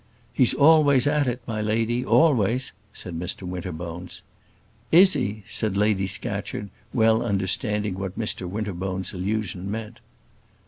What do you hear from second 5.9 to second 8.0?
Scatcherd, well understanding